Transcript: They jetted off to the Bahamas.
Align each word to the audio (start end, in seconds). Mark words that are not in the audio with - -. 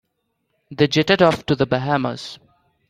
They 0.71 0.87
jetted 0.87 1.21
off 1.21 1.45
to 1.45 1.55
the 1.55 1.67
Bahamas. 1.67 2.39